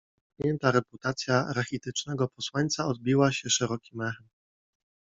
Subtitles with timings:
[0.03, 4.27] Nadszarpnięta reputacja rachitycznego posłańca odbiła się szerokim echem.